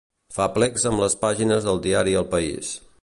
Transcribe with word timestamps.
Fa 0.37 0.47
plecs 0.55 0.85
amb 0.91 1.03
les 1.03 1.17
pàgines 1.25 1.67
del 1.69 1.83
diari 1.85 2.17
El 2.23 2.27
País. 2.33 2.75